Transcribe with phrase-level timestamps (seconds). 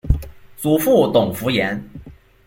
[0.57, 1.79] 祖父董孚言。